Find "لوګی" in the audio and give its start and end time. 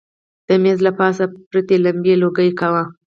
2.21-2.49